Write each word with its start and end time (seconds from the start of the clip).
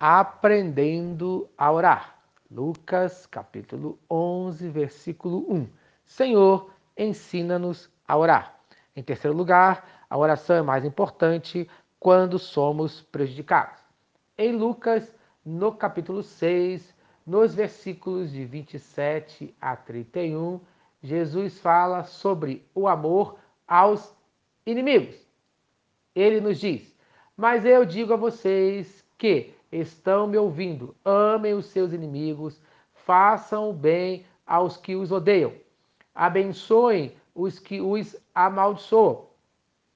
aprendendo 0.00 1.46
a 1.58 1.70
orar. 1.70 2.18
Lucas 2.50 3.26
capítulo 3.26 3.98
11, 4.10 4.66
versículo 4.70 5.44
1. 5.52 5.68
Senhor, 6.06 6.72
ensina-nos 6.96 7.90
a 8.08 8.16
orar. 8.16 8.58
Em 8.96 9.02
terceiro 9.02 9.36
lugar, 9.36 10.06
a 10.08 10.16
oração 10.16 10.56
é 10.56 10.62
mais 10.62 10.86
importante 10.86 11.68
quando 11.98 12.38
somos 12.38 13.02
prejudicados. 13.02 13.78
Em 14.38 14.52
Lucas, 14.52 15.14
no 15.44 15.70
capítulo 15.70 16.22
6, 16.22 16.96
nos 17.26 17.54
versículos 17.54 18.32
de 18.32 18.46
27 18.46 19.54
a 19.60 19.76
31, 19.76 20.60
Jesus 21.02 21.58
fala 21.60 22.04
sobre 22.04 22.66
o 22.74 22.88
amor 22.88 23.38
aos 23.68 24.16
inimigos. 24.64 25.14
Ele 26.14 26.40
nos 26.40 26.58
diz: 26.58 26.96
Mas 27.36 27.66
eu 27.66 27.84
digo 27.84 28.14
a 28.14 28.16
vocês 28.16 29.04
que 29.18 29.54
estão 29.70 30.26
me 30.26 30.36
ouvindo, 30.36 30.94
amem 31.04 31.54
os 31.54 31.66
seus 31.66 31.92
inimigos, 31.92 32.60
façam 32.92 33.70
o 33.70 33.72
bem 33.72 34.26
aos 34.46 34.76
que 34.76 34.96
os 34.96 35.12
odeiam, 35.12 35.52
abençoem 36.14 37.14
os 37.34 37.58
que 37.58 37.80
os 37.80 38.16
amaldiçoam, 38.34 39.26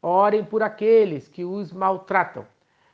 orem 0.00 0.44
por 0.44 0.62
aqueles 0.62 1.28
que 1.28 1.44
os 1.44 1.72
maltratam. 1.72 2.46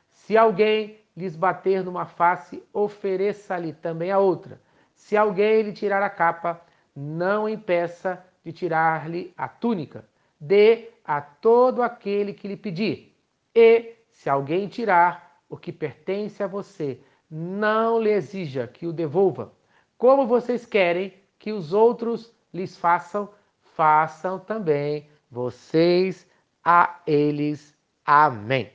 Se 0.09 0.37
alguém 0.37 0.99
lhes 1.15 1.35
bater 1.35 1.83
numa 1.83 2.05
face, 2.05 2.63
ofereça-lhe 2.73 3.73
também 3.73 4.11
a 4.11 4.17
outra. 4.17 4.59
Se 4.95 5.15
alguém 5.15 5.61
lhe 5.61 5.73
tirar 5.73 6.01
a 6.01 6.09
capa, 6.09 6.61
não 6.95 7.47
impeça 7.47 8.23
de 8.43 8.51
tirar-lhe 8.51 9.33
a 9.37 9.47
túnica. 9.47 10.05
Dê 10.39 10.89
a 11.05 11.21
todo 11.21 11.81
aquele 11.81 12.33
que 12.33 12.47
lhe 12.47 12.57
pedir. 12.57 13.15
E, 13.53 13.95
se 14.11 14.29
alguém 14.29 14.67
tirar 14.67 15.32
o 15.53 15.57
que 15.57 15.71
pertence 15.71 16.41
a 16.41 16.47
você, 16.47 16.99
não 17.29 18.01
lhe 18.01 18.09
exija 18.09 18.65
que 18.65 18.87
o 18.87 18.91
devolva. 18.91 19.53
Como 19.99 20.25
vocês 20.25 20.65
querem 20.65 21.13
que 21.37 21.51
os 21.51 21.73
outros 21.73 22.33
lhes 22.51 22.75
façam, 22.75 23.29
façam 23.61 24.39
também 24.39 25.07
vocês 25.29 26.25
a 26.65 26.99
eles. 27.05 27.77
Amém. 28.03 28.71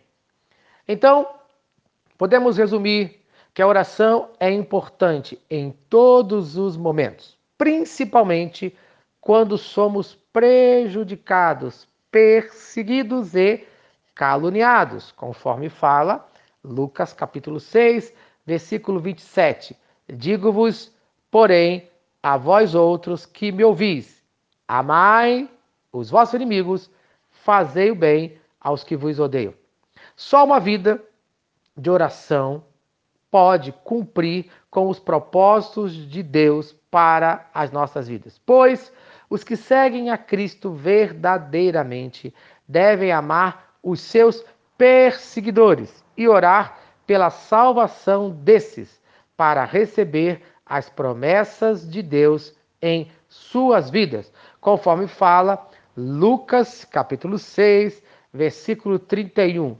Então, 0.87 1.27
podemos 2.17 2.57
resumir 2.57 3.25
que 3.53 3.61
a 3.61 3.67
oração 3.67 4.31
é 4.39 4.49
importante 4.49 5.37
em 5.51 5.73
todos 5.91 6.57
os 6.57 6.77
momentos, 6.77 7.37
principalmente 7.59 8.73
quando 9.21 9.59
somos 9.59 10.15
prejudicados, 10.33 11.89
perseguidos 12.09 13.35
e 13.35 13.67
caluniados, 14.15 15.11
conforme 15.11 15.69
fala 15.69 16.29
Lucas 16.65 17.13
capítulo 17.13 17.61
6, 17.61 18.13
versículo 18.45 19.01
27. 19.01 19.77
Digo-vos, 20.09 20.93
porém, 21.31 21.89
a 22.23 22.37
vós 22.37 22.75
outros 22.75 23.25
que 23.25 23.53
me 23.53 23.63
ouvis, 23.65 24.23
amai 24.67 25.49
os 25.93 26.11
vossos 26.11 26.35
inimigos, 26.35 26.91
fazei 27.31 27.91
o 27.91 27.95
bem 27.95 28.39
aos 28.61 28.83
que 28.83 28.97
vos 28.97 29.19
odeiam. 29.19 29.55
Só 30.17 30.45
uma 30.45 30.59
vida 30.59 31.03
de 31.77 31.89
oração 31.91 32.65
pode 33.31 33.73
cumprir 33.85 34.51
com 34.71 34.89
os 34.89 34.99
propósitos 34.99 35.93
de 35.95 36.23
Deus 36.23 36.75
para 36.91 37.49
as 37.55 37.71
nossas 37.71 38.09
vidas. 38.09 38.41
Pois 38.45 38.93
os 39.31 39.45
que 39.45 39.57
seguem 39.57 40.11
a 40.11 40.19
Cristo 40.19 40.73
verdadeiramente 40.73 42.35
devem 42.67 43.13
amar 43.13 43.75
os 43.83 44.01
seus 44.01 44.45
perseguidores 44.77 46.05
e 46.19 46.29
orar 46.29 46.77
pela 47.07 47.31
salvação 47.31 48.29
desses, 48.29 49.01
para 49.37 49.65
receber 49.65 50.43
as 50.67 50.91
promessas 50.91 51.89
de 51.89 52.03
Deus 52.03 52.55
em 52.83 53.11
suas 53.29 53.89
vidas, 53.89 54.33
conforme 54.61 55.07
fala 55.07 55.65
Lucas 55.97 56.85
capítulo 56.85 57.39
6, 57.39 58.03
versículo 58.35 58.99
31. 58.99 59.79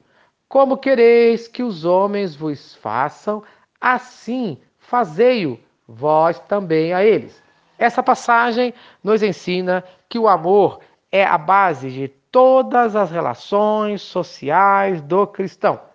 Como 0.49 0.79
quereis 0.79 1.49
que 1.49 1.63
os 1.63 1.85
homens 1.85 2.37
vos 2.37 2.77
façam, 2.77 3.43
assim 3.81 4.59
fazei-o 4.79 5.59
vós 5.87 6.39
também 6.41 6.95
a 6.95 7.05
eles. 7.05 7.43
Essa 7.77 8.03
passagem 8.03 8.73
nos 9.03 9.23
ensina 9.23 9.85
que 10.09 10.19
o 10.19 10.29
amor 10.29 10.81
é 11.11 11.25
a 11.25 11.37
base 11.37 11.91
de 11.91 12.09
todas 12.31 12.95
as 12.95 13.11
relações 13.11 14.03
sociais 14.03 15.01
do 15.03 15.27
cristão. 15.27 15.88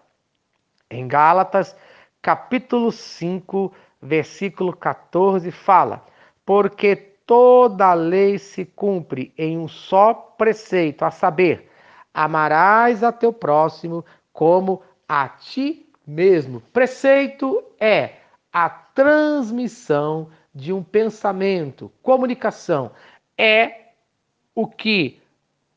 Em 0.90 1.08
Gálatas, 1.08 1.76
capítulo 2.22 2.92
5, 2.92 3.74
versículo 4.02 4.76
14, 4.76 5.52
fala: 5.52 6.06
Porque 6.46 6.96
toda 6.96 7.88
a 7.88 7.94
lei 7.94 8.38
se 8.38 8.66
cumpre 8.66 9.34
em 9.38 9.58
um 9.58 9.68
só 9.68 10.14
preceito, 10.14 11.04
a 11.04 11.12
saber, 11.12 11.70
amarás 12.14 13.04
a 13.04 13.12
teu 13.12 13.34
próximo 13.34 14.06
como 14.32 14.82
a 15.08 15.28
ti 15.28 15.90
mesmo. 16.06 16.62
Preceito 16.74 17.64
é 17.80 18.18
a 18.52 18.70
transmissão 18.70 20.30
de 20.54 20.72
um 20.72 20.84
pensamento, 20.84 21.92
comunicação. 22.02 22.92
É 23.38 23.90
o 24.54 24.68
que 24.68 25.22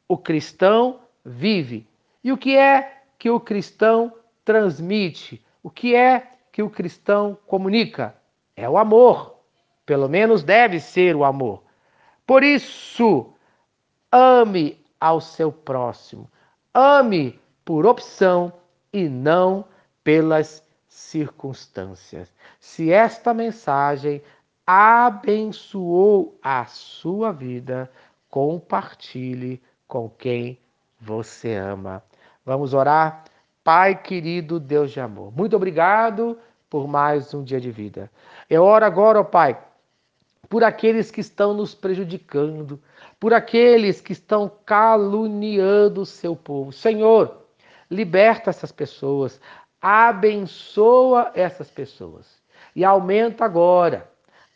o 0.06 0.18
cristão 0.18 1.00
vive. 1.24 1.86
E 2.22 2.32
o 2.32 2.36
que 2.36 2.56
é 2.56 3.02
que 3.18 3.30
o 3.30 3.40
cristão 3.40 4.12
transmite? 4.46 5.44
O 5.62 5.68
que 5.68 5.94
é 5.94 6.30
que 6.50 6.62
o 6.62 6.70
cristão 6.70 7.36
comunica? 7.46 8.14
É 8.56 8.66
o 8.70 8.78
amor. 8.78 9.40
Pelo 9.84 10.08
menos 10.08 10.42
deve 10.42 10.80
ser 10.80 11.14
o 11.14 11.24
amor. 11.24 11.62
Por 12.26 12.42
isso, 12.42 13.32
ame 14.10 14.82
ao 14.98 15.20
seu 15.20 15.52
próximo. 15.52 16.30
Ame 16.72 17.38
por 17.64 17.84
opção 17.84 18.52
e 18.92 19.08
não 19.08 19.64
pelas 20.02 20.62
circunstâncias. 20.88 22.32
Se 22.60 22.90
esta 22.90 23.34
mensagem 23.34 24.22
abençoou 24.66 26.38
a 26.42 26.64
sua 26.66 27.32
vida, 27.32 27.90
compartilhe 28.30 29.60
com 29.86 30.08
quem 30.08 30.58
você 31.00 31.54
ama. 31.54 32.02
Vamos 32.44 32.74
orar? 32.74 33.24
Pai 33.66 33.96
querido, 33.96 34.60
Deus 34.60 34.92
de 34.92 35.00
amor, 35.00 35.32
muito 35.36 35.56
obrigado 35.56 36.38
por 36.70 36.86
mais 36.86 37.34
um 37.34 37.42
dia 37.42 37.60
de 37.60 37.68
vida. 37.68 38.08
Eu 38.48 38.62
oro 38.62 38.84
agora, 38.84 39.18
ó 39.18 39.24
Pai, 39.24 39.58
por 40.48 40.62
aqueles 40.62 41.10
que 41.10 41.20
estão 41.20 41.52
nos 41.52 41.74
prejudicando, 41.74 42.80
por 43.18 43.34
aqueles 43.34 44.00
que 44.00 44.12
estão 44.12 44.48
caluniando 44.64 46.02
o 46.02 46.06
seu 46.06 46.36
povo. 46.36 46.70
Senhor, 46.70 47.38
liberta 47.90 48.50
essas 48.50 48.70
pessoas, 48.70 49.40
abençoa 49.82 51.32
essas 51.34 51.68
pessoas 51.68 52.40
e 52.72 52.84
aumenta 52.84 53.44
agora 53.44 54.08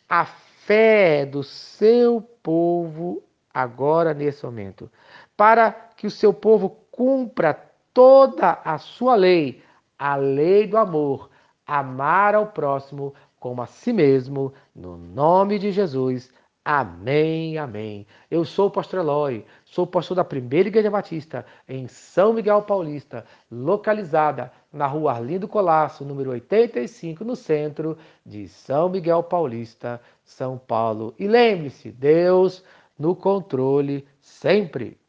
a 0.07 0.23
fé 0.23 1.25
do 1.25 1.43
seu 1.43 2.21
povo 2.41 3.21
agora 3.53 4.13
nesse 4.13 4.45
momento, 4.45 4.89
para 5.35 5.69
que 5.97 6.07
o 6.07 6.11
seu 6.11 6.33
povo 6.33 6.77
cumpra 6.89 7.70
toda 7.93 8.59
a 8.63 8.77
sua 8.77 9.15
lei, 9.15 9.61
a 9.97 10.15
lei 10.15 10.67
do 10.67 10.77
amor, 10.77 11.29
amar 11.65 12.35
ao 12.35 12.47
próximo 12.47 13.13
como 13.39 13.61
a 13.61 13.65
si 13.65 13.91
mesmo, 13.91 14.53
no 14.75 14.97
nome 14.97 15.57
de 15.57 15.71
Jesus. 15.71 16.31
Amém, 16.63 17.57
amém. 17.57 18.05
Eu 18.29 18.45
sou 18.45 18.67
o 18.67 18.71
pastor 18.71 18.99
Eloy, 18.99 19.43
sou 19.65 19.87
pastor 19.87 20.15
da 20.15 20.23
Primeira 20.23 20.69
Igreja 20.69 20.91
Batista 20.91 21.43
em 21.67 21.87
São 21.87 22.33
Miguel 22.33 22.61
Paulista, 22.61 23.25
localizada 23.49 24.51
na 24.71 24.85
rua 24.85 25.13
Arlindo 25.13 25.47
Colasso, 25.47 26.05
número 26.05 26.29
85, 26.29 27.25
no 27.25 27.35
centro 27.35 27.97
de 28.23 28.47
São 28.47 28.89
Miguel 28.89 29.23
Paulista, 29.23 29.99
São 30.23 30.55
Paulo. 30.55 31.15
E 31.17 31.27
lembre-se, 31.27 31.91
Deus 31.91 32.63
no 32.97 33.15
controle 33.15 34.07
sempre. 34.21 34.99